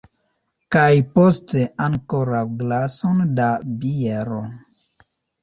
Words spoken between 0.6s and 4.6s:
Kaj poste ankoraŭ glason da biero!